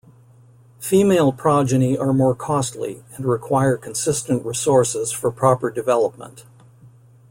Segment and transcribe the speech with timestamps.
[0.79, 6.43] Female progeny are more costly and require consistent resources for proper development.